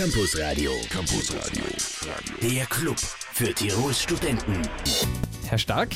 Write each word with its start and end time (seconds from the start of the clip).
Campus 0.00 0.38
Radio. 0.38 0.72
Campus 0.88 1.30
Radio. 1.30 1.62
Der 2.40 2.64
Club 2.64 2.98
für 2.98 3.52
Tirols 3.52 4.00
Studenten. 4.00 4.62
Herr 5.44 5.58
Stark, 5.58 5.90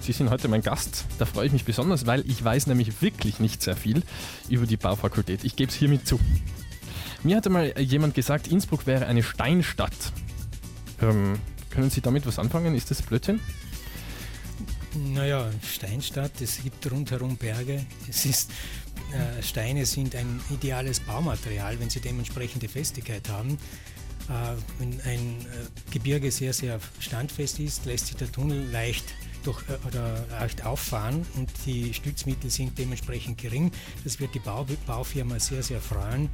Sie 0.00 0.12
sind 0.12 0.30
heute 0.30 0.48
mein 0.48 0.62
Gast. 0.62 1.04
Da 1.18 1.26
freue 1.26 1.48
ich 1.48 1.52
mich 1.52 1.66
besonders, 1.66 2.06
weil 2.06 2.26
ich 2.30 2.42
weiß 2.42 2.66
nämlich 2.66 3.02
wirklich 3.02 3.40
nicht 3.40 3.60
sehr 3.60 3.76
viel 3.76 4.04
über 4.48 4.64
die 4.64 4.78
Baufakultät. 4.78 5.44
Ich 5.44 5.54
gebe 5.54 5.70
es 5.70 5.76
hiermit 5.76 6.08
zu. 6.08 6.18
Mir 7.24 7.36
hatte 7.36 7.50
mal 7.50 7.78
jemand 7.78 8.14
gesagt, 8.14 8.48
Innsbruck 8.48 8.86
wäre 8.86 9.04
eine 9.04 9.22
Steinstadt. 9.22 9.92
Ähm, 11.02 11.38
können 11.68 11.90
Sie 11.90 12.00
damit 12.00 12.26
was 12.26 12.38
anfangen? 12.38 12.74
Ist 12.74 12.90
das 12.90 13.02
Blödsinn? 13.02 13.38
Naja, 14.94 15.50
Steinstadt, 15.62 16.40
es 16.40 16.62
gibt 16.62 16.90
rundherum 16.90 17.36
Berge. 17.36 17.84
Es 18.08 18.24
ist, 18.24 18.50
äh, 19.12 19.42
Steine 19.42 19.86
sind 19.86 20.14
ein 20.14 20.40
ideales 20.50 21.00
Baumaterial, 21.00 21.78
wenn 21.80 21.90
sie 21.90 22.00
dementsprechende 22.00 22.68
Festigkeit 22.68 23.28
haben. 23.28 23.58
Äh, 24.28 24.56
wenn 24.78 25.00
ein 25.02 25.36
äh, 25.40 25.90
Gebirge 25.90 26.30
sehr, 26.30 26.52
sehr 26.52 26.78
standfest 27.00 27.58
ist, 27.58 27.84
lässt 27.86 28.06
sich 28.06 28.16
der 28.16 28.30
Tunnel 28.30 28.70
leicht 28.70 29.04
durch, 29.42 29.62
oder 29.86 30.24
leicht 30.30 30.64
auffahren 30.64 31.26
und 31.36 31.50
die 31.66 31.92
Stützmittel 31.92 32.50
sind 32.50 32.78
dementsprechend 32.78 33.38
gering. 33.38 33.72
Das 34.04 34.20
wird 34.20 34.34
die 34.34 34.38
Bau, 34.38 34.66
Baufirma 34.86 35.38
sehr, 35.38 35.62
sehr 35.62 35.80
freuen. 35.80 36.28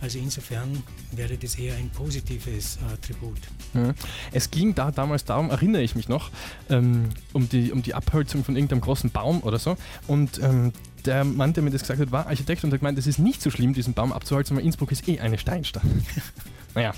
Also 0.00 0.18
insofern 0.18 0.82
wäre 1.12 1.36
das 1.36 1.54
eher 1.56 1.76
ein 1.76 1.90
positives 1.90 2.78
äh. 3.02 3.40
Mhm. 3.72 3.94
Es 4.32 4.50
ging 4.50 4.74
da 4.74 4.90
damals 4.90 5.24
darum, 5.24 5.50
erinnere 5.50 5.82
ich 5.82 5.94
mich 5.94 6.08
noch, 6.08 6.30
ähm, 6.70 7.08
um, 7.32 7.48
die, 7.48 7.70
um 7.70 7.82
die 7.82 7.94
Abholzung 7.94 8.44
von 8.44 8.56
irgendeinem 8.56 8.80
großen 8.80 9.10
Baum 9.10 9.42
oder 9.42 9.58
so. 9.58 9.76
Und 10.08 10.40
ähm, 10.42 10.72
der 11.06 11.24
Mann, 11.24 11.52
der 11.52 11.62
mir 11.62 11.70
das 11.70 11.82
gesagt 11.82 12.00
hat, 12.00 12.12
war 12.12 12.26
Architekt 12.26 12.64
und 12.64 12.72
hat 12.72 12.80
gemeint, 12.80 12.98
es 12.98 13.06
ist 13.06 13.18
nicht 13.18 13.42
so 13.42 13.50
schlimm, 13.50 13.74
diesen 13.74 13.94
Baum 13.94 14.12
abzuholzen, 14.12 14.56
weil 14.56 14.64
Innsbruck 14.64 14.92
ist 14.92 15.08
eh 15.08 15.20
eine 15.20 15.38
Steinstadt. 15.38 15.84
naja. 16.74 16.92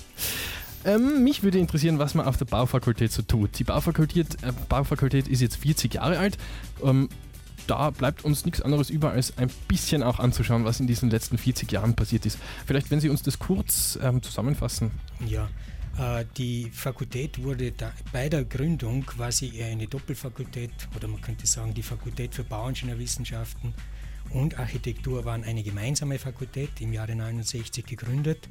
Ähm, 0.83 1.23
mich 1.23 1.41
würde 1.41 1.57
interessieren, 1.57 1.97
was 1.97 2.13
man 2.13 2.27
auf 2.27 2.37
der 2.37 2.45
Baufakultät 2.45 3.11
so 3.11 3.23
tut. 3.23 3.57
Die 3.57 3.63
Baufakultät, 3.63 4.43
äh, 4.43 4.51
Baufakultät 4.69 5.27
ist 5.27 5.41
jetzt 5.41 5.57
40 5.57 5.95
Jahre 5.95 6.19
alt. 6.19 6.37
Ähm, 6.83 7.09
da 7.65 7.89
bleibt 7.89 8.23
uns 8.23 8.45
nichts 8.45 8.61
anderes 8.61 8.91
über, 8.91 9.11
als 9.11 9.37
ein 9.39 9.49
bisschen 9.67 10.03
auch 10.03 10.19
anzuschauen, 10.19 10.65
was 10.65 10.79
in 10.79 10.85
diesen 10.85 11.09
letzten 11.09 11.39
40 11.39 11.71
Jahren 11.71 11.95
passiert 11.95 12.27
ist. 12.27 12.37
Vielleicht, 12.67 12.91
wenn 12.91 12.99
Sie 12.99 13.09
uns 13.09 13.23
das 13.23 13.39
kurz 13.39 13.97
ähm, 14.01 14.21
zusammenfassen. 14.21 14.91
Ja, 15.27 15.49
äh, 15.97 16.25
die 16.37 16.69
Fakultät 16.71 17.41
wurde 17.41 17.73
bei 18.11 18.29
der 18.29 18.43
Gründung 18.43 19.05
quasi 19.05 19.63
eine 19.63 19.87
Doppelfakultät 19.87 20.71
oder 20.95 21.07
man 21.07 21.21
könnte 21.21 21.47
sagen, 21.47 21.73
die 21.73 21.83
Fakultät 21.83 22.35
für 22.35 22.43
Bauingenieurwissenschaften 22.43 23.73
und 24.31 24.59
Architektur 24.59 25.25
waren 25.25 25.43
eine 25.43 25.63
gemeinsame 25.63 26.19
Fakultät 26.19 26.69
im 26.79 26.93
Jahre 26.93 27.15
69 27.15 27.85
gegründet. 27.85 28.49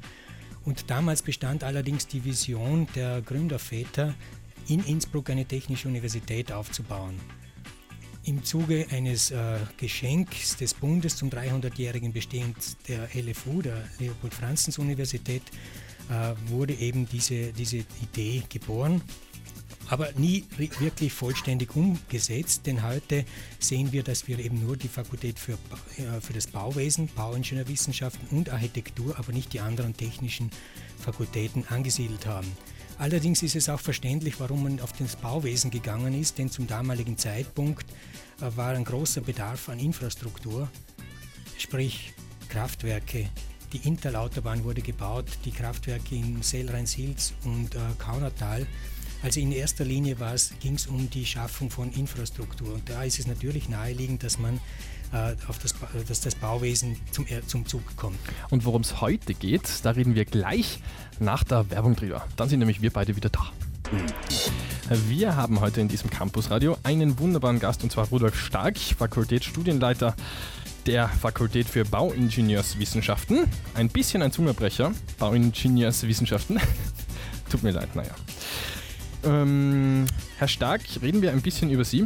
Und 0.63 0.89
damals 0.89 1.21
bestand 1.21 1.63
allerdings 1.63 2.07
die 2.07 2.25
Vision 2.25 2.87
der 2.95 3.21
Gründerväter, 3.21 4.15
in 4.67 4.83
Innsbruck 4.83 5.29
eine 5.29 5.45
technische 5.45 5.87
Universität 5.87 6.51
aufzubauen. 6.51 7.19
Im 8.23 8.43
Zuge 8.43 8.87
eines 8.89 9.29
äh, 9.29 9.59
Geschenks 9.77 10.57
des 10.57 10.73
Bundes 10.73 11.15
zum 11.15 11.29
300-jährigen 11.29 12.11
Bestehen 12.11 12.55
der 12.87 13.07
LFU, 13.13 13.61
der 13.61 13.87
Leopold-Franzens-Universität, 13.99 15.43
äh, 16.09 16.33
wurde 16.49 16.73
eben 16.73 17.07
diese, 17.07 17.53
diese 17.53 17.77
Idee 18.01 18.41
geboren 18.49 19.01
aber 19.89 20.11
nie 20.13 20.45
wirklich 20.57 21.13
vollständig 21.13 21.75
umgesetzt, 21.75 22.65
denn 22.65 22.83
heute 22.83 23.25
sehen 23.59 23.91
wir, 23.91 24.03
dass 24.03 24.27
wir 24.27 24.39
eben 24.39 24.63
nur 24.65 24.77
die 24.77 24.87
Fakultät 24.87 25.39
für, 25.39 25.53
äh, 25.97 26.19
für 26.21 26.33
das 26.33 26.47
Bauwesen, 26.47 27.09
Bauingenieurwissenschaften 27.15 28.27
und 28.29 28.49
Architektur, 28.49 29.17
aber 29.17 29.31
nicht 29.31 29.53
die 29.53 29.59
anderen 29.59 29.95
technischen 29.95 30.49
Fakultäten 30.99 31.65
angesiedelt 31.67 32.25
haben. 32.25 32.51
Allerdings 32.97 33.43
ist 33.43 33.55
es 33.55 33.67
auch 33.69 33.79
verständlich, 33.79 34.39
warum 34.39 34.63
man 34.63 34.79
auf 34.79 34.93
das 34.93 35.17
Bauwesen 35.17 35.69
gegangen 35.69 36.19
ist, 36.19 36.37
denn 36.37 36.49
zum 36.49 36.65
damaligen 36.65 37.17
Zeitpunkt 37.17 37.85
äh, 38.41 38.55
war 38.55 38.73
ein 38.73 38.85
großer 38.85 39.21
Bedarf 39.21 39.69
an 39.69 39.79
Infrastruktur, 39.79 40.69
sprich 41.57 42.13
Kraftwerke. 42.49 43.29
Die 43.73 43.85
Interlautobahn 43.87 44.63
wurde 44.63 44.81
gebaut, 44.81 45.25
die 45.43 45.51
Kraftwerke 45.51 46.15
in 46.15 46.41
Sellrhein-Silz 46.41 47.33
und 47.43 47.75
äh, 47.75 47.79
Kaunertal. 47.97 48.65
Also 49.25 49.39
in 49.39 49.51
erster 49.51 49.83
Linie 49.83 50.17
ging 50.59 50.75
es 50.75 50.85
um 50.85 51.09
die 51.09 51.25
Schaffung 51.25 51.71
von 51.71 51.91
Infrastruktur. 51.91 52.71
Und 52.71 52.87
da 52.87 53.01
ist 53.01 53.17
es 53.17 53.25
natürlich 53.25 53.69
naheliegend, 53.69 54.21
dass 54.21 54.37
man 54.37 54.59
äh, 55.11 55.33
auf 55.47 55.57
das, 55.57 55.73
dass 56.07 56.21
das 56.21 56.35
Bauwesen 56.35 56.95
zum, 57.09 57.25
zum 57.47 57.65
Zug 57.65 57.81
kommt. 57.95 58.19
Und 58.51 58.65
worum 58.65 58.83
es 58.83 59.01
heute 59.01 59.33
geht, 59.33 59.67
da 59.81 59.89
reden 59.89 60.13
wir 60.13 60.25
gleich 60.25 60.79
nach 61.19 61.43
der 61.43 61.67
Werbung 61.71 61.95
drüber. 61.95 62.27
Dann 62.35 62.49
sind 62.49 62.59
nämlich 62.59 62.83
wir 62.83 62.93
beide 62.93 63.15
wieder 63.15 63.29
da. 63.29 63.51
Wir 65.07 65.35
haben 65.35 65.59
heute 65.59 65.81
in 65.81 65.87
diesem 65.87 66.11
Campusradio 66.11 66.77
einen 66.83 67.17
wunderbaren 67.17 67.59
Gast 67.59 67.81
und 67.81 67.91
zwar 67.91 68.07
Rudolf 68.09 68.39
Stark, 68.39 68.77
Fakultätsstudienleiter 68.77 70.15
der 70.85 71.09
Fakultät 71.09 71.67
für 71.67 71.83
Bauingenieurswissenschaften. 71.83 73.45
Ein 73.73 73.89
bisschen 73.89 74.21
ein 74.21 74.31
Zungerbrecher, 74.31 74.91
Bauingenieurswissenschaften. 75.17 76.59
Tut 77.49 77.63
mir 77.63 77.71
leid, 77.71 77.95
naja. 77.95 78.13
Ähm, 79.25 80.05
Herr 80.37 80.47
Stark, 80.47 80.81
reden 81.01 81.21
wir 81.21 81.31
ein 81.31 81.41
bisschen 81.41 81.71
über 81.71 81.83
Sie. 81.83 82.05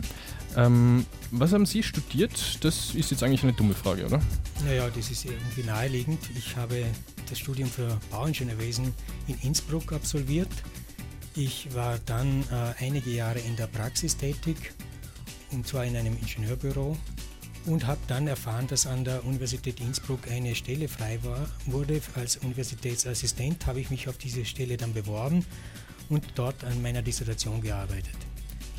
Ähm, 0.56 1.06
was 1.32 1.54
haben 1.54 1.66
Sie 1.66 1.84
studiert? 1.84 2.64
Das 2.64 2.96
ist 2.96 3.12
jetzt 3.12 3.24
eigentlich 3.24 3.44
eine 3.44 3.54
dumme 3.54 3.74
Frage, 3.74 4.06
oder? 4.06 4.22
Naja, 4.66 4.90
das 4.90 5.12
ist 5.12 5.26
irgendwie 5.26 5.64
naheliegend. 5.64 6.20
Ich 6.38 6.56
habe 6.56 6.86
das 7.30 7.38
Studium 7.38 7.70
für 7.70 8.00
Bauingenieurwesen 8.10 8.94
in 9.28 9.38
Innsbruck 9.44 9.92
absolviert. 9.92 10.50
Ich 11.36 11.74
war 11.76 12.00
dann 12.06 12.44
äh, 12.52 12.84
einige 12.84 13.12
Jahre 13.12 13.40
in 13.40 13.56
der 13.56 13.68
Praxis 13.68 14.18
tätig, 14.18 14.58
und 15.52 15.68
zwar 15.68 15.86
in 15.86 15.96
einem 15.96 16.18
Ingenieurbüro 16.18 16.98
und 17.66 17.86
habe 17.86 18.00
dann 18.08 18.28
erfahren, 18.28 18.68
dass 18.68 18.88
an 18.88 19.04
der 19.04 19.26
Universität 19.26 19.80
Innsbruck 19.82 20.32
eine 20.32 20.56
Stelle 20.56 20.88
frei 20.88 21.20
war, 21.24 21.48
wurde. 21.66 22.02
Als 22.16 22.38
Universitätsassistent 22.38 23.66
habe 23.68 23.82
ich 23.82 23.90
mich 23.92 24.08
auf 24.08 24.18
diese 24.18 24.46
Stelle 24.46 24.78
dann 24.78 24.94
beworben 24.94 25.46
und 26.10 26.26
dort 26.36 26.64
an 26.64 26.82
meiner 26.82 27.02
Dissertation 27.02 27.62
gearbeitet. 27.62 28.18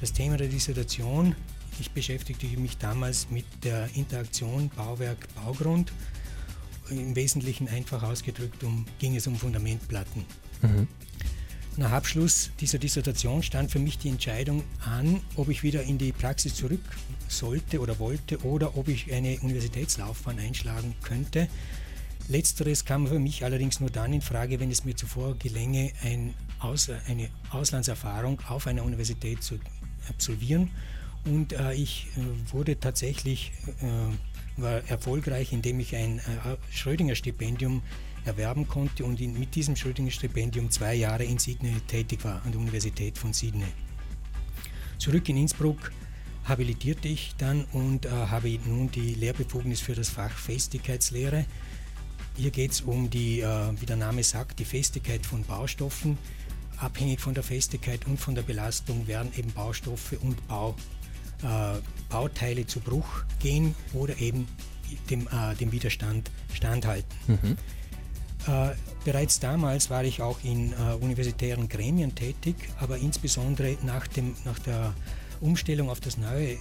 Das 0.01 0.13
Thema 0.13 0.37
der 0.37 0.49
Dissertation, 0.49 1.35
ich 1.79 1.91
beschäftigte 1.91 2.47
mich 2.47 2.79
damals 2.79 3.31
mit 3.31 3.45
der 3.65 3.89
Interaktion 3.95 4.71
Bauwerk-Baugrund. 4.77 5.93
Im 6.91 7.15
Wesentlichen 7.15 7.69
einfach 7.69 8.03
ausgedrückt 8.03 8.65
um, 8.65 8.85
ging 8.99 9.15
es 9.15 9.27
um 9.27 9.37
Fundamentplatten. 9.37 10.25
Mhm. 10.63 10.89
Nach 11.77 11.93
Abschluss 11.93 12.51
dieser 12.61 12.79
Dissertation 12.79 13.43
stand 13.43 13.71
für 13.71 13.79
mich 13.79 13.97
die 13.97 14.09
Entscheidung 14.09 14.65
an, 14.85 15.21
ob 15.37 15.49
ich 15.49 15.63
wieder 15.63 15.83
in 15.85 15.99
die 15.99 16.13
Praxis 16.13 16.55
zurück 16.55 16.81
sollte 17.29 17.81
oder 17.81 17.99
wollte 18.01 18.45
oder 18.45 18.77
ob 18.77 18.89
ich 18.89 19.13
eine 19.13 19.39
Universitätslaufbahn 19.41 20.39
einschlagen 20.41 20.95
könnte. 21.03 21.49
Letzteres 22.29 22.85
kam 22.85 23.07
für 23.07 23.19
mich 23.19 23.45
allerdings 23.45 23.81
nur 23.81 23.91
dann 23.91 24.13
in 24.13 24.21
Frage, 24.21 24.61
wenn 24.61 24.71
es 24.71 24.85
mir 24.85 24.97
zuvor 24.97 25.37
gelänge, 25.39 25.93
ein 26.03 26.35
Aus, 26.60 26.91
eine 27.09 27.28
Auslandserfahrung 27.50 28.41
auf 28.48 28.66
einer 28.66 28.84
Universität 28.84 29.43
zu 29.43 29.59
absolvieren. 30.09 30.71
Und 31.25 31.53
äh, 31.53 31.75
ich 31.75 32.09
äh, 32.16 32.53
wurde 32.53 32.78
tatsächlich 32.78 33.53
äh, 33.81 34.60
war 34.60 34.82
erfolgreich, 34.88 35.53
indem 35.53 35.81
ich 35.81 35.94
ein 35.94 36.19
äh, 36.19 36.56
Schrödinger-Stipendium 36.71 37.82
erwerben 38.25 38.69
konnte 38.69 39.04
und 39.04 39.21
in, 39.21 39.38
mit 39.38 39.54
diesem 39.54 39.76
Schrödinger-Stipendium 39.76 40.71
zwei 40.71 40.94
Jahre 40.94 41.25
in 41.25 41.38
Sydney 41.38 41.72
tätig 41.87 42.25
war, 42.25 42.43
an 42.44 42.53
der 42.53 42.60
Universität 42.60 43.16
von 43.16 43.32
Sydney. 43.32 43.65
Zurück 44.98 45.28
in 45.28 45.38
Innsbruck 45.38 45.92
habilitierte 46.44 47.09
ich 47.09 47.34
dann 47.38 47.65
und 47.72 48.06
äh, 48.06 48.10
habe 48.10 48.59
nun 48.66 48.91
die 48.91 49.15
Lehrbefugnis 49.15 49.81
für 49.81 49.94
das 49.94 50.10
Fach 50.10 50.32
Festigkeitslehre 50.32 51.47
hier 52.41 52.50
geht 52.50 52.71
es 52.71 52.81
um 52.81 53.10
die, 53.10 53.41
äh, 53.41 53.81
wie 53.81 53.87
der 53.87 53.97
Name 53.97 54.22
sagt, 54.22 54.59
die 54.59 54.65
Festigkeit 54.65 55.27
von 55.27 55.45
Baustoffen. 55.45 56.16
Abhängig 56.80 57.21
von 57.21 57.34
der 57.34 57.42
Festigkeit 57.42 58.06
und 58.06 58.18
von 58.18 58.34
der 58.34 58.42
Belastung 58.42 59.06
werden 59.06 59.30
eben 59.36 59.53
Baustoffe 59.53 60.16
und 60.22 60.47
Bau, 60.48 60.74
äh, 61.42 61.78
Bauteile 62.09 62.66
zu 62.66 62.80
Bruch 62.80 63.24
gehen 63.38 63.74
oder 63.92 64.18
eben 64.18 64.48
dem, 65.10 65.28
äh, 65.28 65.54
dem 65.56 65.72
Widerstand 65.72 66.30
standhalten. 66.53 67.15
Mhm. 67.27 67.56
Äh, 68.47 68.74
bereits 69.04 69.41
damals 69.41 69.91
war 69.91 70.04
ich 70.04 70.22
auch 70.22 70.38
in 70.42 70.72
äh, 70.72 70.94
universitären 71.00 71.68
Gremien 71.68 72.15
tätig, 72.15 72.56
aber 72.78 72.97
insbesondere 72.97 73.77
nach, 73.82 74.06
dem, 74.06 74.34
nach 74.44 74.59
der 74.60 74.94
Umstellung 75.41 75.91
auf 75.91 76.00
das 76.00 76.16
neue 76.16 76.53
äh, 76.53 76.56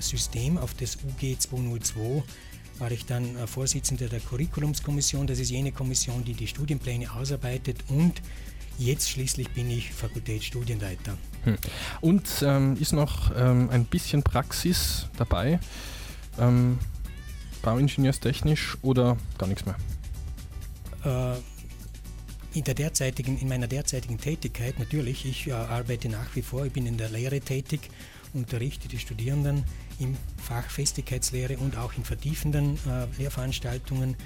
System, 0.00 0.58
auf 0.58 0.74
das 0.74 0.96
UG 0.96 1.38
202, 1.38 2.22
war 2.78 2.90
ich 2.90 3.06
dann 3.06 3.36
äh, 3.36 3.46
Vorsitzender 3.46 4.08
der 4.08 4.20
Curriculumskommission. 4.20 5.26
Das 5.26 5.38
ist 5.38 5.50
jene 5.50 5.72
Kommission, 5.72 6.24
die 6.24 6.34
die 6.34 6.46
Studienpläne 6.46 7.12
ausarbeitet 7.12 7.78
und 7.88 8.20
jetzt 8.78 9.10
schließlich 9.10 9.50
bin 9.50 9.70
ich 9.70 9.92
Fakultätsstudienleiter. 9.92 11.16
Hm. 11.44 11.56
Und 12.00 12.28
ähm, 12.42 12.76
ist 12.80 12.92
noch 12.92 13.32
ähm, 13.36 13.70
ein 13.70 13.84
bisschen 13.84 14.22
Praxis 14.22 15.08
dabei, 15.16 15.60
ähm, 16.38 16.78
bauingenieurstechnisch 17.62 18.78
oder 18.82 19.16
gar 19.38 19.46
nichts 19.46 19.64
mehr? 19.66 19.76
Äh, 21.04 21.38
in, 22.56 22.64
der 22.64 22.74
derzeitigen, 22.74 23.38
in 23.38 23.48
meiner 23.48 23.66
derzeitigen 23.66 24.18
Tätigkeit 24.18 24.78
natürlich, 24.78 25.26
ich 25.26 25.48
äh, 25.48 25.52
arbeite 25.52 26.08
nach 26.08 26.34
wie 26.34 26.42
vor, 26.42 26.64
ich 26.66 26.72
bin 26.72 26.86
in 26.86 26.96
der 26.96 27.10
Lehre 27.10 27.40
tätig, 27.40 27.90
unterrichte 28.32 28.88
die 28.88 28.98
Studierenden 28.98 29.64
im 30.00 30.16
Fach 30.42 30.68
Festigkeitslehre 30.68 31.56
und 31.58 31.76
auch 31.76 31.92
in 31.96 32.04
vertiefenden 32.04 32.78
äh, 32.86 33.06
Lehrveranstaltungen. 33.18 34.16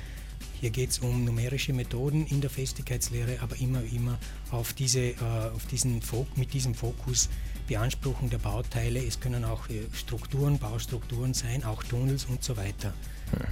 Hier 0.60 0.70
geht 0.70 0.90
es 0.90 0.98
um 0.98 1.24
numerische 1.24 1.72
Methoden 1.72 2.26
in 2.26 2.40
der 2.40 2.50
Festigkeitslehre, 2.50 3.38
aber 3.40 3.56
immer, 3.60 3.80
immer 3.92 4.18
auf, 4.50 4.72
diese, 4.72 5.00
äh, 5.00 5.14
auf 5.54 5.66
diesen 5.66 6.00
mit 6.34 6.52
diesem 6.52 6.74
Fokus 6.74 7.28
Beanspruchung 7.68 8.30
der 8.30 8.38
Bauteile. 8.38 9.04
Es 9.04 9.20
können 9.20 9.44
auch 9.44 9.68
äh, 9.68 9.86
Strukturen, 9.92 10.58
Baustrukturen 10.58 11.34
sein, 11.34 11.62
auch 11.62 11.84
Tunnels 11.84 12.24
und 12.24 12.42
so 12.42 12.56
weiter. 12.56 12.92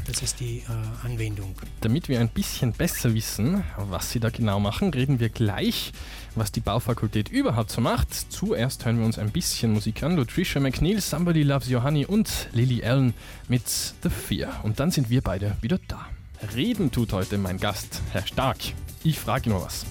Das 0.06 0.22
ist 0.22 0.40
die 0.40 0.58
äh, 0.58 1.06
Anwendung. 1.06 1.54
Damit 1.82 2.08
wir 2.08 2.18
ein 2.18 2.30
bisschen 2.30 2.72
besser 2.72 3.12
wissen, 3.12 3.62
was 3.76 4.10
Sie 4.10 4.20
da 4.20 4.30
genau 4.30 4.58
machen, 4.58 4.92
reden 4.92 5.20
wir 5.20 5.28
gleich, 5.28 5.92
was 6.34 6.50
die 6.50 6.60
Baufakultät 6.60 7.28
überhaupt 7.28 7.70
so 7.70 7.82
macht. 7.82 8.12
Zuerst 8.32 8.86
hören 8.86 8.98
wir 8.98 9.06
uns 9.06 9.18
ein 9.18 9.30
bisschen 9.30 9.72
Musik 9.72 10.02
an. 10.02 10.16
Patricia 10.16 10.60
McNeil, 10.60 11.00
Somebody 11.00 11.42
Loves 11.42 11.68
Honey 11.70 12.06
und 12.06 12.48
Lily 12.52 12.82
Allen 12.84 13.12
mit 13.48 13.68
The 14.02 14.08
Fear. 14.08 14.64
Und 14.64 14.80
dann 14.80 14.90
sind 14.90 15.10
wir 15.10 15.20
beide 15.20 15.56
wieder 15.60 15.78
da. 15.86 16.06
Reden 16.54 16.90
tut 16.90 17.12
heute 17.12 17.38
mein 17.38 17.58
Gast, 17.58 18.02
Herr 18.12 18.26
Stark. 18.26 18.58
Ich 19.02 19.18
frage 19.18 19.50
nur 19.50 19.62
was. 19.62 19.86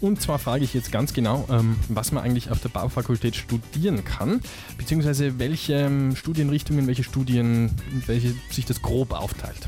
Und 0.00 0.20
zwar 0.20 0.38
frage 0.38 0.64
ich 0.64 0.74
jetzt 0.74 0.92
ganz 0.92 1.14
genau, 1.14 1.46
ähm, 1.50 1.76
was 1.88 2.12
man 2.12 2.22
eigentlich 2.22 2.50
auf 2.50 2.60
der 2.60 2.68
Baufakultät 2.68 3.34
studieren 3.34 4.04
kann, 4.04 4.40
beziehungsweise 4.76 5.38
welche 5.38 5.74
ähm, 5.74 6.14
Studienrichtungen, 6.14 6.86
welche 6.86 7.02
Studien, 7.02 7.70
welche 8.06 8.34
sich 8.50 8.66
das 8.66 8.82
grob 8.82 9.12
aufteilt. 9.12 9.66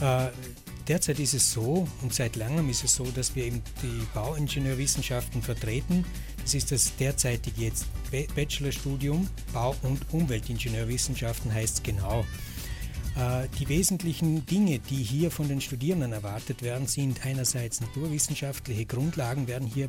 Äh, 0.00 0.28
derzeit 0.88 1.18
ist 1.18 1.34
es 1.34 1.52
so 1.52 1.86
und 2.02 2.14
seit 2.14 2.36
langem 2.36 2.70
ist 2.70 2.84
es 2.84 2.94
so, 2.94 3.04
dass 3.04 3.36
wir 3.36 3.44
eben 3.44 3.62
die 3.82 4.06
Bauingenieurwissenschaften 4.14 5.42
vertreten. 5.42 6.04
Das 6.42 6.54
ist 6.54 6.72
das 6.72 6.96
derzeitige 6.96 7.60
jetzt 7.60 7.86
Bachelorstudium 8.34 9.28
Bau- 9.52 9.76
und 9.82 10.00
Umweltingenieurwissenschaften 10.12 11.52
heißt 11.52 11.76
es 11.76 11.82
genau. 11.82 12.24
Äh, 13.16 13.48
die 13.58 13.68
wesentlichen 13.68 14.44
Dinge, 14.46 14.78
die 14.78 15.02
hier 15.02 15.30
von 15.30 15.48
den 15.48 15.60
Studierenden 15.60 16.12
erwartet 16.12 16.62
werden, 16.62 16.86
sind 16.86 17.24
einerseits 17.24 17.80
naturwissenschaftliche 17.80 18.86
Grundlagen 18.86 19.46
werden 19.46 19.68
hier 19.68 19.88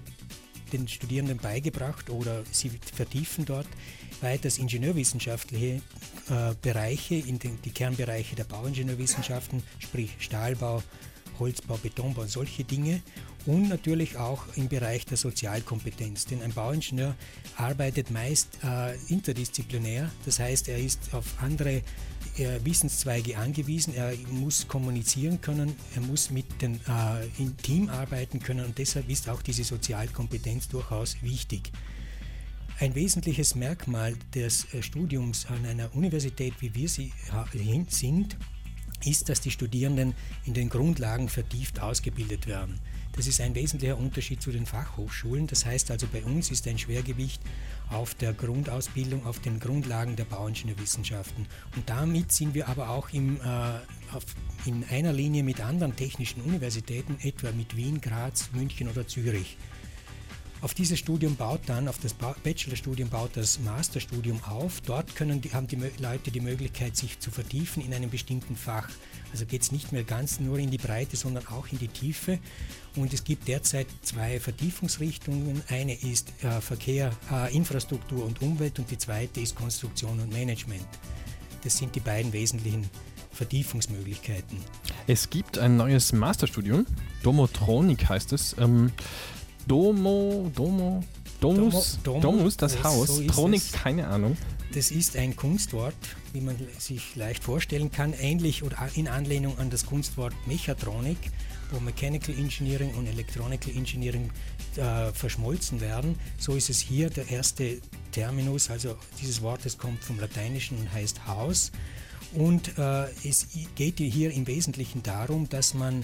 den 0.71 0.87
Studierenden 0.87 1.37
beigebracht 1.37 2.09
oder 2.09 2.43
sie 2.51 2.69
vertiefen 2.69 3.45
dort 3.45 3.67
weiters 4.21 4.57
ingenieurwissenschaftliche 4.57 5.81
äh, 6.29 6.55
Bereiche, 6.61 7.15
in 7.15 7.39
die 7.39 7.71
Kernbereiche 7.71 8.35
der 8.35 8.45
Bauingenieurwissenschaften, 8.45 9.63
sprich 9.79 10.11
Stahlbau, 10.19 10.81
Holzbau, 11.39 11.77
Betonbau, 11.77 12.25
solche 12.25 12.63
Dinge 12.63 13.01
und 13.45 13.69
natürlich 13.69 14.17
auch 14.17 14.43
im 14.55 14.67
Bereich 14.67 15.05
der 15.05 15.17
Sozialkompetenz. 15.17 16.25
Denn 16.25 16.41
ein 16.41 16.53
Bauingenieur 16.53 17.15
arbeitet 17.57 18.11
meist 18.11 18.59
äh, 18.63 18.95
interdisziplinär, 19.07 20.11
das 20.25 20.39
heißt, 20.39 20.69
er 20.69 20.79
ist 20.79 21.13
auf 21.13 21.25
andere 21.41 21.81
äh, 22.37 22.59
Wissenszweige 22.63 23.37
angewiesen, 23.37 23.93
er 23.95 24.13
muss 24.31 24.67
kommunizieren 24.67 25.41
können, 25.41 25.75
er 25.95 26.01
muss 26.01 26.31
mit 26.31 26.61
dem 26.61 26.75
äh, 26.87 27.25
im 27.37 27.55
Team 27.57 27.89
arbeiten 27.89 28.39
können 28.39 28.65
und 28.65 28.77
deshalb 28.77 29.09
ist 29.09 29.29
auch 29.29 29.41
diese 29.41 29.63
Sozialkompetenz 29.63 30.67
durchaus 30.67 31.17
wichtig. 31.21 31.71
Ein 32.79 32.93
wesentliches 32.93 33.55
Merkmal 33.55 34.15
des 34.33 34.73
äh, 34.73 34.81
Studiums 34.81 35.45
an 35.45 35.65
einer 35.65 35.95
Universität, 35.95 36.55
wie 36.59 36.75
wir 36.75 36.89
sie 36.89 37.13
sind, 37.87 38.37
ist, 39.05 39.29
dass 39.29 39.39
die 39.39 39.51
Studierenden 39.51 40.13
in 40.45 40.53
den 40.53 40.69
Grundlagen 40.69 41.29
vertieft 41.29 41.79
ausgebildet 41.79 42.47
werden. 42.47 42.79
Das 43.15 43.27
ist 43.27 43.39
ein 43.39 43.55
wesentlicher 43.55 43.97
Unterschied 43.97 44.41
zu 44.41 44.51
den 44.51 44.65
Fachhochschulen. 44.65 45.47
Das 45.47 45.65
heißt 45.65 45.89
also, 45.89 46.05
bei 46.11 46.21
uns 46.23 46.51
ist 46.51 46.67
ein 46.67 46.77
Schwergewicht 46.77 47.41
auf 47.89 48.13
der 48.15 48.33
Grundausbildung, 48.33 49.25
auf 49.25 49.39
den 49.39 49.59
Grundlagen 49.59 50.15
der 50.15 50.25
Bauingenieurwissenschaften. 50.25 51.45
Und 51.75 51.89
damit 51.89 52.31
sind 52.31 52.53
wir 52.53 52.67
aber 52.67 52.89
auch 52.89 53.09
im, 53.13 53.37
äh, 53.37 53.43
auf, 54.13 54.25
in 54.65 54.83
einer 54.89 55.13
Linie 55.13 55.43
mit 55.43 55.61
anderen 55.61 55.95
technischen 55.95 56.41
Universitäten, 56.41 57.17
etwa 57.21 57.51
mit 57.51 57.77
Wien, 57.77 58.01
Graz, 58.01 58.49
München 58.53 58.89
oder 58.89 59.07
Zürich. 59.07 59.57
Auf 60.61 60.73
dieses 60.73 60.97
Studium 60.99 61.35
baut 61.35 61.61
dann, 61.67 61.87
auf 61.87 61.99
das 61.99 62.13
Bachelorstudium 62.13 63.09
baut 63.09 63.31
das 63.35 63.59
Masterstudium 63.59 64.43
auf. 64.43 64.81
Dort 64.81 65.15
können 65.15 65.39
die, 65.39 65.53
haben 65.53 65.67
die 65.67 65.77
Leute 65.99 66.31
die 66.31 66.39
Möglichkeit, 66.39 66.97
sich 66.97 67.19
zu 67.19 67.29
vertiefen 67.29 67.85
in 67.85 67.93
einem 67.93 68.09
bestimmten 68.09 68.55
Fach. 68.55 68.89
Also 69.35 69.45
geht 69.45 69.63
es 69.63 69.73
nicht 69.73 69.91
mehr 69.91 70.05
ganz 70.05 70.39
nur 70.39 70.59
in 70.59 70.71
die 70.71 70.77
Breite, 70.77 71.17
sondern 71.17 71.45
auch 71.47 71.67
in 71.69 71.77
die 71.77 71.89
Tiefe. 71.89 72.39
Und 72.95 73.13
es 73.13 73.25
gibt 73.25 73.49
derzeit 73.49 73.87
zwei 74.01 74.39
Vertiefungsrichtungen. 74.39 75.61
Eine 75.67 75.93
ist 75.93 76.31
äh, 76.41 76.61
Verkehr, 76.61 77.11
äh, 77.29 77.53
Infrastruktur 77.53 78.23
und 78.23 78.41
Umwelt 78.41 78.79
und 78.79 78.89
die 78.89 78.97
zweite 78.97 79.41
ist 79.41 79.53
Konstruktion 79.57 80.21
und 80.21 80.31
Management. 80.31 80.87
Das 81.65 81.77
sind 81.77 81.93
die 81.95 81.99
beiden 81.99 82.31
wesentlichen 82.31 82.89
Vertiefungsmöglichkeiten. 83.33 84.57
Es 85.05 85.29
gibt 85.29 85.57
ein 85.57 85.75
neues 85.75 86.13
Masterstudium, 86.13 86.85
Domotronik 87.21 88.07
heißt 88.07 88.31
es. 88.31 88.55
Ähm, 88.57 88.93
Domo, 89.67 90.49
Domo, 90.55 91.03
Domus, 91.41 91.99
Domo, 92.05 92.21
Domo, 92.21 92.37
Domus, 92.37 92.55
das, 92.55 92.81
Haus. 92.85 93.17
So 93.17 93.21
Tronik, 93.27 93.73
keine 93.73 94.07
Ahnung. 94.07 94.37
Das 94.75 94.91
ist 94.91 95.15
ein 95.15 95.37
Kunstwort, 95.37 95.95
wie 96.33 96.41
man 96.41 96.57
sich 96.79 97.15
leicht 97.15 97.45
vorstellen 97.45 97.93
kann, 97.93 98.11
ähnlich 98.11 98.61
oder 98.61 98.89
in 98.95 99.07
Anlehnung 99.07 99.57
an 99.57 99.69
das 99.69 99.85
Kunstwort 99.85 100.33
Mechatronik, 100.47 101.17
wo 101.71 101.79
Mechanical 101.79 102.35
Engineering 102.35 102.93
und 102.95 103.07
Electronical 103.07 103.73
Engineering 103.73 104.29
äh, 104.75 105.13
verschmolzen 105.13 105.79
werden. 105.79 106.19
So 106.37 106.55
ist 106.55 106.69
es 106.69 106.81
hier 106.81 107.09
der 107.09 107.29
erste 107.29 107.79
Terminus, 108.11 108.69
also 108.69 108.97
dieses 109.21 109.41
Wort 109.41 109.61
das 109.63 109.77
kommt 109.77 110.03
vom 110.03 110.19
Lateinischen 110.19 110.77
und 110.77 110.91
heißt 110.91 111.25
Haus. 111.25 111.71
Und 112.33 112.77
äh, 112.77 113.05
es 113.23 113.47
geht 113.75 113.99
hier 113.99 114.31
im 114.31 114.45
Wesentlichen 114.45 115.01
darum, 115.03 115.47
dass 115.47 115.73
man 115.73 116.03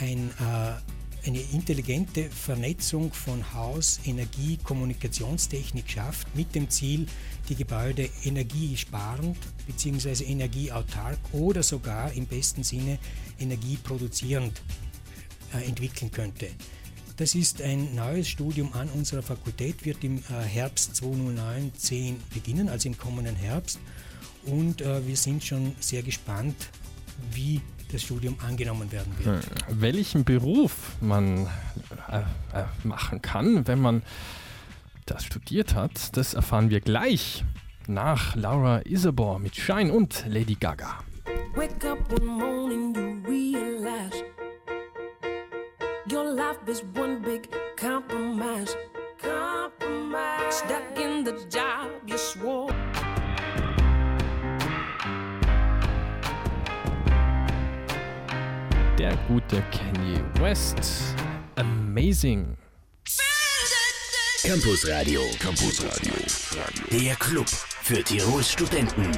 ein 0.00 0.32
äh, 0.40 0.97
eine 1.26 1.40
intelligente 1.52 2.30
Vernetzung 2.30 3.12
von 3.12 3.52
Haus, 3.54 4.00
Energie, 4.04 4.58
Kommunikationstechnik 4.62 5.90
schafft, 5.90 6.34
mit 6.34 6.54
dem 6.54 6.70
Ziel, 6.70 7.06
die 7.48 7.54
Gebäude 7.54 8.08
energiesparend 8.24 9.36
bzw. 9.66 10.24
energieautark 10.24 11.18
oder 11.32 11.62
sogar 11.62 12.12
im 12.12 12.26
besten 12.26 12.62
Sinne 12.62 12.98
energieproduzierend 13.38 14.60
äh, 15.54 15.66
entwickeln 15.66 16.10
könnte. 16.10 16.48
Das 17.16 17.34
ist 17.34 17.60
ein 17.62 17.96
neues 17.96 18.28
Studium 18.28 18.72
an 18.74 18.88
unserer 18.90 19.22
Fakultät, 19.22 19.84
wird 19.84 20.04
im 20.04 20.18
äh, 20.18 20.42
Herbst 20.44 20.92
2009-10 21.02 22.14
beginnen, 22.32 22.68
also 22.68 22.88
im 22.88 22.96
kommenden 22.96 23.34
Herbst. 23.34 23.80
Und 24.46 24.82
äh, 24.82 25.06
wir 25.06 25.16
sind 25.16 25.44
schon 25.44 25.74
sehr 25.80 26.02
gespannt, 26.02 26.68
wie 27.32 27.60
das 27.90 28.02
Studium 28.02 28.36
angenommen 28.46 28.90
werden 28.92 29.12
wird. 29.18 29.44
Hm. 29.44 29.80
Welchen 29.80 30.24
Beruf 30.24 30.96
man 31.00 31.46
äh, 32.10 32.18
äh, 32.18 32.64
machen 32.84 33.22
kann, 33.22 33.66
wenn 33.66 33.80
man 33.80 34.02
das 35.06 35.24
studiert 35.24 35.74
hat, 35.74 36.16
das 36.16 36.34
erfahren 36.34 36.70
wir 36.70 36.80
gleich 36.80 37.44
nach 37.86 38.36
Laura 38.36 38.82
Isabor 38.84 39.38
mit 39.38 39.56
Shine 39.56 39.92
und 39.92 40.24
Lady 40.28 40.54
Gaga. 40.54 40.98
Wake 41.54 41.84
up 41.84 41.98
one 42.12 42.26
morning, 42.26 42.94
you 42.94 43.22
realize 43.26 44.22
your 46.10 46.24
life 46.24 46.58
is 46.66 46.82
one 46.94 47.20
big 47.20 47.48
compromise. 47.76 48.76
Compromise. 49.20 50.54
Stuck 50.54 50.98
in 50.98 51.24
the 51.24 51.32
job 51.50 51.90
you 52.06 52.18
swore. 52.18 52.87
Der 58.98 59.16
gute 59.28 59.62
Kanye 59.70 60.20
West. 60.40 61.14
Amazing. 61.54 62.56
Campus 64.42 64.88
Radio. 64.88 65.20
Campus 65.38 65.84
Radio. 65.84 66.12
Der 66.90 67.14
Club 67.14 67.48
für 67.48 68.02
Tirols 68.02 68.50
Studenten. 68.50 69.12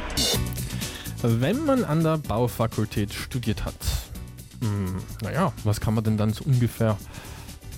Wenn 1.22 1.64
man 1.64 1.84
an 1.84 2.02
der 2.02 2.18
Baufakultät 2.18 3.14
studiert 3.14 3.64
hat, 3.64 3.74
hm, 4.60 5.02
naja, 5.22 5.50
was 5.64 5.80
kann 5.80 5.94
man 5.94 6.04
denn 6.04 6.18
dann 6.18 6.34
so 6.34 6.44
ungefähr 6.44 6.98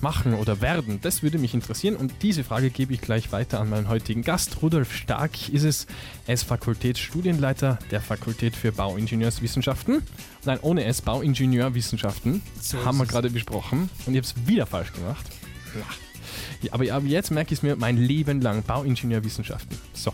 machen 0.02 0.34
oder 0.34 0.60
werden? 0.60 1.00
Das 1.00 1.22
würde 1.22 1.38
mich 1.38 1.54
interessieren 1.54 1.96
und 1.96 2.12
diese 2.22 2.44
Frage 2.44 2.70
gebe 2.70 2.92
ich 2.92 3.00
gleich 3.00 3.32
weiter 3.32 3.60
an 3.60 3.70
meinen 3.70 3.88
heutigen 3.88 4.22
Gast. 4.22 4.62
Rudolf 4.62 4.94
Stark 4.94 5.48
ist 5.48 5.64
es. 5.64 5.86
Er 6.26 6.34
ist 6.34 6.42
Fakultätsstudienleiter 6.42 7.78
der 7.90 8.00
Fakultät 8.00 8.56
für 8.56 8.72
Bauingenieurswissenschaften. 8.72 10.02
Nein, 10.44 10.58
ohne 10.62 10.84
S, 10.84 11.02
Bauingenieurwissenschaften. 11.02 12.42
So 12.60 12.84
haben 12.84 12.98
wir 12.98 13.06
gerade 13.06 13.30
besprochen 13.30 13.88
und 14.06 14.14
ich 14.14 14.18
habe 14.18 14.26
es 14.26 14.34
wieder 14.46 14.66
falsch 14.66 14.92
gemacht. 14.92 15.26
Ja, 16.62 16.72
aber 16.72 16.84
jetzt 16.84 17.30
merke 17.30 17.52
ich 17.54 17.60
es 17.60 17.62
mir 17.62 17.76
mein 17.76 17.96
Leben 17.96 18.40
lang, 18.40 18.62
Bauingenieurwissenschaften. 18.62 19.78
So, 19.94 20.12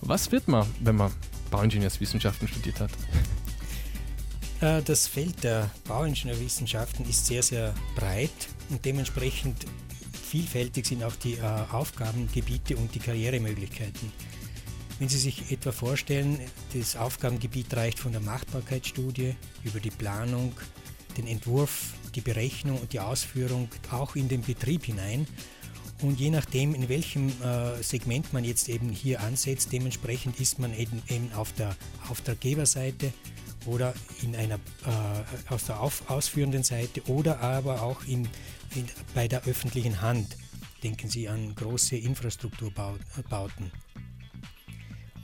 was 0.00 0.32
wird 0.32 0.48
man, 0.48 0.66
wenn 0.80 0.96
man 0.96 1.12
Bauingenieurswissenschaften 1.50 2.48
studiert 2.48 2.80
hat? 2.80 2.90
Äh, 4.62 4.82
das 4.82 5.08
Feld 5.08 5.44
der 5.44 5.70
Bauingenieurwissenschaften 5.86 7.06
ist 7.08 7.26
sehr, 7.26 7.42
sehr 7.42 7.74
breit 7.96 8.30
und 8.70 8.84
dementsprechend 8.84 9.66
vielfältig 10.30 10.86
sind 10.86 11.02
auch 11.02 11.16
die 11.16 11.34
äh, 11.34 11.42
Aufgabengebiete 11.72 12.76
und 12.76 12.94
die 12.94 13.00
Karrieremöglichkeiten. 13.00 14.12
Wenn 14.98 15.08
Sie 15.08 15.18
sich 15.18 15.50
etwa 15.50 15.72
vorstellen, 15.72 16.38
das 16.72 16.96
Aufgabengebiet 16.96 17.74
reicht 17.74 17.98
von 17.98 18.12
der 18.12 18.20
Machbarkeitsstudie 18.20 19.34
über 19.64 19.80
die 19.80 19.90
Planung, 19.90 20.52
den 21.16 21.26
Entwurf, 21.26 21.94
die 22.14 22.20
Berechnung 22.20 22.78
und 22.78 22.92
die 22.92 23.00
Ausführung 23.00 23.68
auch 23.90 24.14
in 24.14 24.28
den 24.28 24.42
Betrieb 24.42 24.84
hinein. 24.84 25.26
Und 26.02 26.20
je 26.20 26.30
nachdem, 26.30 26.74
in 26.74 26.88
welchem 26.88 27.28
äh, 27.42 27.82
Segment 27.82 28.32
man 28.32 28.44
jetzt 28.44 28.68
eben 28.68 28.90
hier 28.90 29.20
ansetzt, 29.20 29.72
dementsprechend 29.72 30.38
ist 30.40 30.58
man 30.58 30.76
eben, 30.76 31.02
eben 31.08 31.32
auf 31.32 31.52
der 31.52 31.76
Auftraggeberseite 32.08 33.12
oder 33.66 33.94
in 34.22 34.34
einer, 34.36 34.56
äh, 34.56 35.52
aus 35.52 35.66
der 35.66 35.80
auf, 35.80 36.08
ausführenden 36.10 36.62
Seite 36.62 37.02
oder 37.08 37.40
aber 37.40 37.82
auch 37.82 38.04
in, 38.04 38.28
in, 38.74 38.88
bei 39.14 39.28
der 39.28 39.44
öffentlichen 39.44 40.00
Hand. 40.00 40.36
Denken 40.82 41.08
Sie 41.08 41.28
an 41.28 41.54
große 41.54 41.96
Infrastrukturbauten. 41.96 43.70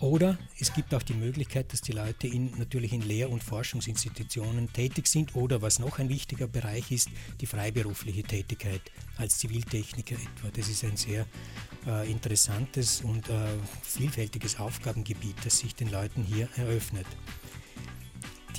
Oder 0.00 0.38
es 0.60 0.72
gibt 0.72 0.94
auch 0.94 1.02
die 1.02 1.14
Möglichkeit, 1.14 1.72
dass 1.72 1.80
die 1.80 1.90
Leute 1.90 2.28
in, 2.28 2.56
natürlich 2.56 2.92
in 2.92 3.02
Lehr- 3.02 3.30
und 3.30 3.42
Forschungsinstitutionen 3.42 4.72
tätig 4.72 5.08
sind 5.08 5.34
oder 5.34 5.60
was 5.60 5.80
noch 5.80 5.98
ein 5.98 6.08
wichtiger 6.08 6.46
Bereich 6.46 6.92
ist, 6.92 7.08
die 7.40 7.46
freiberufliche 7.46 8.22
Tätigkeit 8.22 8.80
als 9.16 9.38
Ziviltechniker 9.38 10.14
etwa. 10.14 10.50
Das 10.54 10.68
ist 10.68 10.84
ein 10.84 10.96
sehr 10.96 11.26
äh, 11.86 12.08
interessantes 12.08 13.00
und 13.00 13.28
äh, 13.28 13.32
vielfältiges 13.82 14.60
Aufgabengebiet, 14.60 15.34
das 15.44 15.58
sich 15.58 15.74
den 15.74 15.90
Leuten 15.90 16.22
hier 16.22 16.48
eröffnet. 16.56 17.06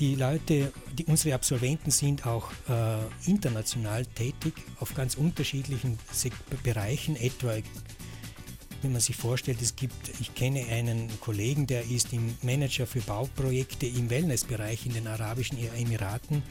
Die 0.00 0.14
Leute, 0.14 0.72
die, 0.98 1.04
unsere 1.04 1.34
Absolventen 1.34 1.90
sind 1.90 2.26
auch 2.26 2.50
äh, 2.70 3.30
international 3.30 4.06
tätig 4.06 4.54
auf 4.78 4.94
ganz 4.94 5.14
unterschiedlichen 5.14 5.98
Bereichen, 6.62 7.16
etwa 7.16 7.52
wenn 8.82 8.92
man 8.92 9.00
sich 9.00 9.16
vorstellt, 9.16 9.60
es 9.60 9.76
gibt, 9.76 10.10
ich 10.20 10.34
kenne 10.34 10.64
einen 10.66 11.08
Kollegen, 11.20 11.66
der 11.66 11.84
ist 11.90 12.12
im 12.12 12.34
Manager 12.42 12.86
für 12.86 13.00
Bauprojekte 13.00 13.86
im 13.86 14.10
Wellnessbereich 14.10 14.86
in 14.86 14.94
den 14.94 15.06
Arabischen 15.06 15.58
Emiraten. 15.76 16.42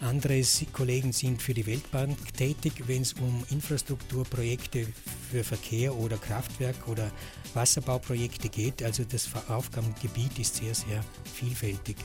Andere 0.00 0.42
Kollegen 0.72 1.12
sind 1.12 1.40
für 1.40 1.54
die 1.54 1.66
Weltbank 1.66 2.16
tätig, 2.36 2.72
wenn 2.86 3.02
es 3.02 3.12
um 3.14 3.44
Infrastrukturprojekte 3.50 4.86
für 5.30 5.44
Verkehr 5.44 5.94
oder 5.94 6.16
Kraftwerk 6.16 6.88
oder 6.88 7.10
Wasserbauprojekte 7.54 8.48
geht. 8.48 8.82
Also 8.82 9.04
das 9.04 9.28
Aufgabengebiet 9.48 10.38
ist 10.38 10.56
sehr, 10.56 10.74
sehr 10.74 11.04
vielfältig. 11.34 11.96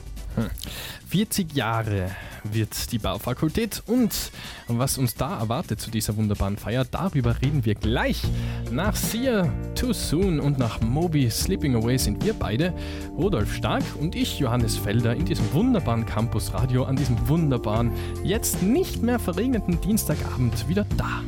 40 1.08 1.50
hm. 1.50 1.56
Jahre 1.56 2.14
wird 2.44 2.92
die 2.92 2.98
Baufakultät 2.98 3.82
und 3.86 4.30
was 4.68 4.98
uns 4.98 5.14
da 5.14 5.40
erwartet 5.40 5.80
zu 5.80 5.90
dieser 5.90 6.16
wunderbaren 6.16 6.56
Feier, 6.56 6.84
darüber 6.84 7.40
reden 7.42 7.64
wir 7.64 7.74
gleich. 7.74 8.22
Nach 8.70 8.94
Sia 8.94 9.52
Too 9.78 9.92
Soon 9.92 10.40
und 10.40 10.58
nach 10.58 10.80
Moby 10.80 11.30
Sleeping 11.30 11.76
Away 11.76 11.98
sind 11.98 12.24
wir 12.24 12.32
beide, 12.32 12.74
Rudolf 13.16 13.54
Stark 13.54 13.84
und 14.00 14.16
ich, 14.16 14.40
Johannes 14.40 14.76
Felder, 14.76 15.14
in 15.14 15.24
diesem 15.24 15.52
wunderbaren 15.52 16.04
Campus 16.04 16.52
Radio 16.52 16.82
an 16.82 16.96
diesem 16.96 17.28
wunderbaren, 17.28 17.92
jetzt 18.24 18.60
nicht 18.60 19.04
mehr 19.04 19.20
verregneten 19.20 19.80
Dienstagabend 19.80 20.68
wieder 20.68 20.84
da. 20.96 21.22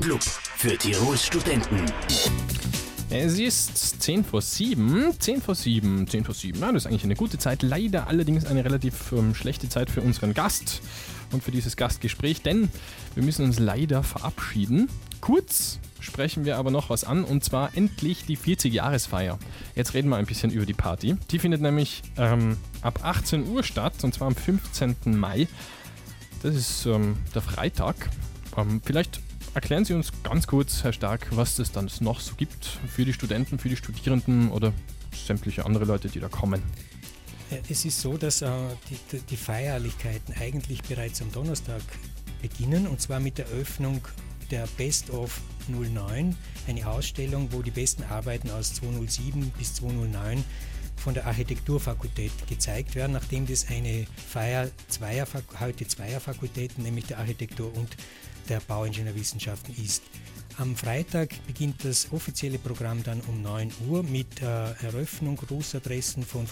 Club 0.00 0.22
für 0.22 0.76
Tirols 0.76 1.24
Studenten. 1.24 1.84
Es 3.10 3.38
ist 3.38 4.02
10 4.02 4.24
vor 4.24 4.42
7, 4.42 5.14
10 5.16 5.40
vor 5.40 5.54
7, 5.54 6.08
10 6.08 6.24
vor 6.24 6.34
7. 6.34 6.58
Ja, 6.58 6.72
das 6.72 6.82
ist 6.82 6.86
eigentlich 6.88 7.04
eine 7.04 7.14
gute 7.14 7.38
Zeit. 7.38 7.62
Leider 7.62 8.08
allerdings 8.08 8.44
eine 8.44 8.64
relativ 8.64 9.12
ähm, 9.12 9.36
schlechte 9.36 9.68
Zeit 9.68 9.88
für 9.88 10.00
unseren 10.00 10.34
Gast 10.34 10.82
und 11.30 11.44
für 11.44 11.52
dieses 11.52 11.76
Gastgespräch, 11.76 12.42
denn 12.42 12.70
wir 13.14 13.22
müssen 13.22 13.44
uns 13.44 13.60
leider 13.60 14.02
verabschieden. 14.02 14.88
Kurz 15.20 15.78
sprechen 16.02 16.44
wir 16.44 16.58
aber 16.58 16.70
noch 16.70 16.90
was 16.90 17.04
an 17.04 17.24
und 17.24 17.44
zwar 17.44 17.76
endlich 17.76 18.24
die 18.26 18.36
40-Jahresfeier. 18.36 19.38
Jetzt 19.74 19.94
reden 19.94 20.08
wir 20.08 20.16
ein 20.16 20.26
bisschen 20.26 20.50
über 20.50 20.66
die 20.66 20.74
Party. 20.74 21.16
Die 21.30 21.38
findet 21.38 21.60
nämlich 21.60 22.02
ähm, 22.16 22.56
ab 22.82 23.00
18 23.02 23.48
Uhr 23.48 23.62
statt 23.62 23.94
und 24.02 24.14
zwar 24.14 24.28
am 24.28 24.36
15. 24.36 24.96
Mai. 25.06 25.48
Das 26.42 26.54
ist 26.54 26.86
ähm, 26.86 27.16
der 27.34 27.42
Freitag. 27.42 28.10
Ähm, 28.56 28.80
vielleicht 28.84 29.20
Erklären 29.54 29.84
Sie 29.84 29.92
uns 29.92 30.12
ganz 30.22 30.46
kurz, 30.46 30.82
Herr 30.82 30.94
Stark, 30.94 31.28
was 31.30 31.58
es 31.58 31.72
dann 31.72 31.90
noch 32.00 32.20
so 32.20 32.34
gibt 32.36 32.64
für 32.88 33.04
die 33.04 33.12
Studenten, 33.12 33.58
für 33.58 33.68
die 33.68 33.76
Studierenden 33.76 34.50
oder 34.50 34.72
sämtliche 35.14 35.66
andere 35.66 35.84
Leute, 35.84 36.08
die 36.08 36.20
da 36.20 36.28
kommen. 36.28 36.62
Es 37.68 37.84
ist 37.84 38.00
so, 38.00 38.16
dass 38.16 38.40
äh, 38.40 38.48
die, 38.88 39.18
die, 39.18 39.36
Feierlichkeiten 39.36 40.34
eigentlich 40.40 40.82
bereits 40.82 41.20
am 41.20 41.30
Donnerstag 41.32 41.82
beginnen 42.40 42.86
und 42.86 43.02
zwar 43.02 43.20
mit 43.20 43.36
der 43.36 43.46
Öffnung 43.48 44.00
der 44.52 44.68
Best 44.76 45.10
of 45.10 45.40
09, 45.68 46.36
eine 46.68 46.86
Ausstellung, 46.86 47.48
wo 47.50 47.62
die 47.62 47.70
besten 47.70 48.04
Arbeiten 48.04 48.50
aus 48.50 48.74
207 48.74 49.50
bis 49.58 49.74
209 49.74 50.44
von 50.96 51.14
der 51.14 51.26
Architekturfakultät 51.26 52.30
gezeigt 52.48 52.94
werden, 52.94 53.12
nachdem 53.12 53.46
das 53.46 53.68
eine 53.68 54.06
Feier 54.28 54.70
zweier, 54.88 55.26
heute 55.58 55.88
zweier 55.88 56.20
Fakultäten, 56.20 56.84
nämlich 56.84 57.06
der 57.06 57.18
Architektur 57.18 57.74
und 57.74 57.96
der 58.48 58.60
Bauingenieurwissenschaften 58.60 59.74
ist. 59.82 60.02
Am 60.58 60.76
Freitag 60.76 61.30
beginnt 61.46 61.82
das 61.82 62.12
offizielle 62.12 62.58
Programm 62.58 63.02
dann 63.02 63.22
um 63.22 63.40
9 63.40 63.72
Uhr 63.88 64.02
mit 64.02 64.42
äh, 64.42 64.44
Eröffnung, 64.84 65.36
Grußadressen 65.36 66.24
von 66.24 66.46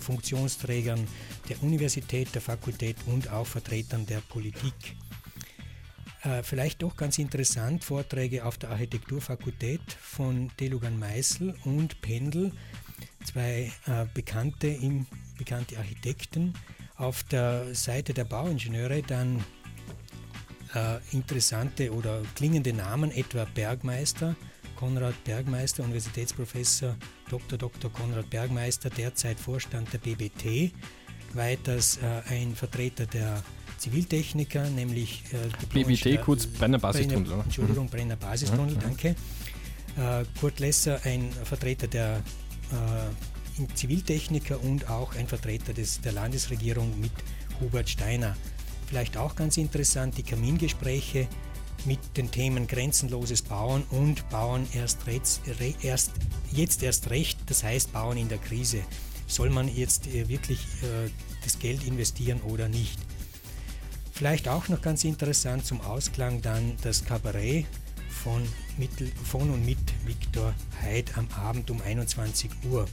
Funktionsträgern 0.00 1.06
der 1.50 1.62
Universität, 1.62 2.34
der 2.34 2.40
Fakultät 2.40 2.96
und 3.04 3.30
auch 3.30 3.46
Vertretern 3.46 4.06
der 4.06 4.22
Politik. 4.22 4.96
Äh, 6.26 6.42
vielleicht 6.42 6.82
doch 6.82 6.96
ganz 6.96 7.18
interessant, 7.18 7.84
Vorträge 7.84 8.44
auf 8.44 8.58
der 8.58 8.70
Architekturfakultät 8.70 9.80
von 9.92 10.50
Delugan 10.58 10.98
Meißel 10.98 11.54
und 11.64 12.00
Pendel, 12.00 12.50
zwei 13.24 13.70
äh, 13.86 14.06
bekannte, 14.12 14.76
bekannte 15.38 15.78
Architekten. 15.78 16.54
Auf 16.96 17.22
der 17.24 17.74
Seite 17.74 18.12
der 18.12 18.24
Bauingenieure 18.24 19.02
dann 19.02 19.44
äh, 20.74 20.98
interessante 21.12 21.92
oder 21.92 22.22
klingende 22.34 22.72
Namen, 22.72 23.12
etwa 23.12 23.44
Bergmeister, 23.44 24.34
Konrad 24.74 25.22
Bergmeister, 25.22 25.84
Universitätsprofessor 25.84 26.96
Dr. 27.30 27.56
Dr. 27.56 27.92
Konrad 27.92 28.28
Bergmeister, 28.30 28.90
derzeit 28.90 29.38
Vorstand 29.38 29.92
der 29.92 29.98
BBT. 29.98 30.72
Weiters 31.34 31.98
ein 32.28 32.54
Vertreter 32.54 33.04
der 33.04 33.42
Ziviltechniker, 33.78 34.68
nämlich 34.70 35.22
äh, 35.32 35.84
BBT, 35.84 36.22
kurz 36.22 36.46
Brenner 36.46 36.78
Basistunnel. 36.78 37.24
Brenner, 37.24 37.44
Entschuldigung, 37.44 37.86
mhm. 37.86 37.90
Brenner 37.90 38.16
Basistunnel, 38.16 38.74
mhm. 38.74 38.80
danke. 38.80 39.08
Äh, 39.08 40.24
Kurt 40.40 40.60
Lesser, 40.60 41.00
ein 41.04 41.30
Vertreter 41.44 41.86
der 41.86 42.22
äh, 42.72 43.74
Ziviltechniker 43.74 44.62
und 44.62 44.90
auch 44.90 45.14
ein 45.14 45.26
Vertreter 45.26 45.72
des, 45.72 46.00
der 46.00 46.12
Landesregierung 46.12 47.00
mit 47.00 47.12
Hubert 47.60 47.88
Steiner. 47.88 48.36
Vielleicht 48.86 49.16
auch 49.16 49.34
ganz 49.34 49.56
interessant, 49.56 50.16
die 50.18 50.22
Kamingespräche 50.22 51.26
mit 51.84 51.98
den 52.16 52.30
Themen 52.30 52.66
grenzenloses 52.66 53.42
Bauen 53.42 53.84
und 53.90 54.28
Bauen 54.28 54.66
erst, 54.74 55.00
erst, 55.82 56.12
jetzt 56.52 56.82
erst 56.82 57.10
recht, 57.10 57.38
das 57.46 57.64
heißt 57.64 57.92
Bauen 57.92 58.16
in 58.16 58.28
der 58.28 58.38
Krise. 58.38 58.80
Soll 59.26 59.50
man 59.50 59.68
jetzt 59.74 60.06
äh, 60.06 60.28
wirklich 60.28 60.60
äh, 60.82 61.10
das 61.42 61.58
Geld 61.58 61.84
investieren 61.84 62.40
oder 62.42 62.68
nicht? 62.68 62.98
Vielleicht 64.16 64.48
auch 64.48 64.68
noch 64.68 64.80
ganz 64.80 65.04
interessant 65.04 65.64
zum 65.66 65.82
Ausklang 65.82 66.40
dann 66.40 66.74
das 66.82 67.04
Kabarett 67.04 67.66
von, 68.08 68.42
Mittel, 68.78 69.12
von 69.24 69.50
und 69.50 69.66
mit 69.66 69.76
Viktor 70.06 70.54
Heid 70.80 71.18
am 71.18 71.28
Abend 71.36 71.70
um 71.70 71.82
21 71.82 72.50
Uhr. 72.70 72.86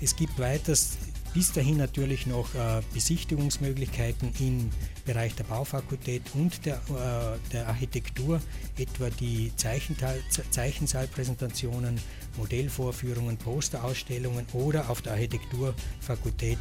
Es 0.00 0.14
gibt 0.14 0.38
weiters 0.38 0.96
bis 1.32 1.50
dahin 1.50 1.76
natürlich 1.76 2.28
noch 2.28 2.54
äh, 2.54 2.82
Besichtigungsmöglichkeiten 2.92 4.32
im 4.38 4.70
Bereich 5.04 5.34
der 5.34 5.42
Baufakultät 5.42 6.22
und 6.34 6.64
der, 6.64 6.76
äh, 6.76 7.36
der 7.52 7.66
Architektur, 7.66 8.40
etwa 8.78 9.10
die 9.10 9.50
Zeichensaalpräsentationen, 9.56 12.00
Modellvorführungen, 12.36 13.38
Posterausstellungen 13.38 14.46
oder 14.52 14.88
auf 14.88 15.02
der 15.02 15.14
Architekturfakultät 15.14 16.58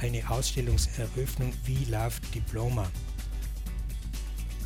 eine 0.00 0.30
Ausstellungseröffnung 0.30 1.52
wie 1.64 1.84
Love 1.90 2.14
Diploma. 2.32 2.88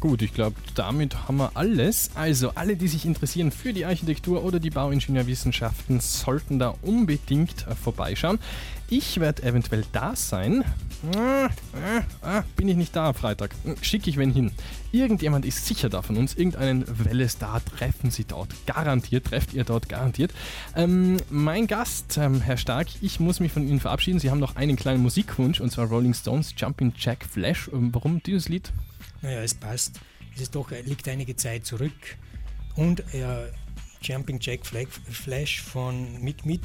Gut, 0.02 0.20
ich 0.20 0.34
glaube, 0.34 0.56
damit 0.74 1.28
haben 1.28 1.36
wir 1.36 1.52
alles. 1.54 2.10
Also 2.16 2.50
alle, 2.56 2.74
die 2.74 2.88
sich 2.88 3.06
interessieren 3.06 3.52
für 3.52 3.72
die 3.72 3.84
Architektur 3.84 4.42
oder 4.42 4.58
die 4.58 4.70
Bauingenieurwissenschaften, 4.70 6.00
sollten 6.00 6.58
da 6.58 6.74
unbedingt 6.82 7.68
äh, 7.68 7.76
vorbeischauen. 7.76 8.40
Ich 8.90 9.20
werde 9.20 9.44
eventuell 9.44 9.84
da 9.92 10.16
sein. 10.16 10.64
Äh, 11.14 11.44
äh, 11.44 11.48
äh, 12.24 12.42
bin 12.56 12.66
ich 12.66 12.76
nicht 12.76 12.96
da 12.96 13.10
am 13.10 13.14
Freitag? 13.14 13.54
Hm, 13.62 13.76
Schicke 13.80 14.10
ich 14.10 14.16
wen 14.16 14.32
hin. 14.32 14.50
Irgendjemand 14.90 15.46
ist 15.46 15.66
sicher 15.66 15.88
da 15.88 16.02
von 16.02 16.16
uns. 16.16 16.34
Irgendeinen 16.34 16.84
Wellestar 17.04 17.64
treffen 17.64 18.10
Sie 18.10 18.24
dort. 18.24 18.48
Garantiert, 18.66 19.26
trefft 19.26 19.54
ihr 19.54 19.62
dort 19.62 19.88
garantiert. 19.88 20.32
Ähm, 20.74 21.18
mein 21.30 21.68
Gast, 21.68 22.18
ähm, 22.18 22.40
Herr 22.40 22.56
Stark, 22.56 22.88
ich 23.02 23.20
muss 23.20 23.38
mich 23.38 23.52
von 23.52 23.68
Ihnen 23.68 23.78
verabschieden. 23.78 24.18
Sie 24.18 24.32
haben 24.32 24.40
noch 24.40 24.56
einen 24.56 24.74
kleinen 24.74 25.00
Musikwunsch 25.00 25.60
und 25.60 25.70
zwar 25.70 25.86
Rolling 25.86 26.14
Stones 26.14 26.54
Jumping 26.56 26.92
Jack 26.98 27.24
Flash. 27.24 27.70
Ähm, 27.72 27.94
warum 27.94 28.20
dieses 28.20 28.48
Lied? 28.48 28.72
Naja, 29.22 29.42
es 29.42 29.54
passt. 29.54 30.00
Es 30.34 30.42
ist 30.42 30.54
doch, 30.54 30.70
liegt 30.70 31.08
einige 31.08 31.36
Zeit 31.36 31.64
zurück. 31.64 31.92
Und 32.74 33.00
äh, 33.14 33.50
Jumping 34.02 34.38
Jack 34.40 34.66
Flash 34.66 35.60
von 35.62 36.20
Mick 36.22 36.44
Mitt 36.44 36.62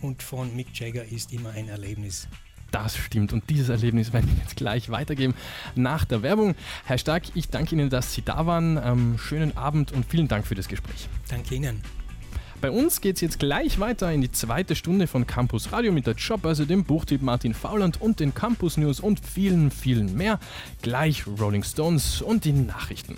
und 0.00 0.22
von 0.22 0.54
Mick 0.54 0.68
Jagger 0.78 1.04
ist 1.04 1.32
immer 1.32 1.50
ein 1.50 1.68
Erlebnis. 1.68 2.28
Das 2.70 2.96
stimmt 2.96 3.32
und 3.32 3.48
dieses 3.48 3.68
Erlebnis 3.68 4.12
werden 4.12 4.28
wir 4.30 4.42
jetzt 4.42 4.56
gleich 4.56 4.90
weitergeben 4.90 5.34
nach 5.74 6.04
der 6.04 6.22
Werbung. 6.22 6.54
Herr 6.84 6.98
Stark, 6.98 7.24
ich 7.34 7.48
danke 7.48 7.74
Ihnen, 7.74 7.90
dass 7.90 8.12
Sie 8.12 8.22
da 8.22 8.46
waren. 8.46 8.76
Ähm, 8.76 9.18
schönen 9.18 9.56
Abend 9.56 9.92
und 9.92 10.04
vielen 10.04 10.28
Dank 10.28 10.46
für 10.46 10.54
das 10.54 10.68
Gespräch. 10.68 11.08
Danke 11.28 11.54
Ihnen. 11.54 11.82
Bei 12.60 12.70
uns 12.70 13.00
geht 13.00 13.16
es 13.16 13.20
jetzt 13.20 13.38
gleich 13.38 13.80
weiter 13.80 14.10
in 14.12 14.22
die 14.22 14.32
zweite 14.32 14.76
Stunde 14.76 15.06
von 15.06 15.26
Campus 15.26 15.72
Radio 15.72 15.92
mit 15.92 16.06
der 16.06 16.14
Jobbörse, 16.14 16.66
dem 16.66 16.84
Buchtipp 16.84 17.20
Martin 17.20 17.52
Fauland 17.52 18.00
und 18.00 18.18
den 18.18 18.34
Campus 18.34 18.78
News 18.78 18.98
und 18.98 19.20
vielen, 19.20 19.70
vielen 19.70 20.16
mehr. 20.16 20.40
Gleich 20.80 21.24
Rolling 21.26 21.62
Stones 21.62 22.22
und 22.22 22.44
die 22.44 22.52
Nachrichten. 22.52 23.16